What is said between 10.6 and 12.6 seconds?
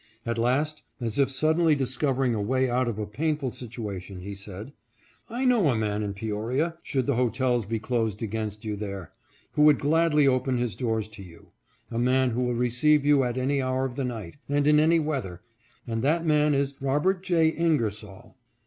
doors to you— a man who will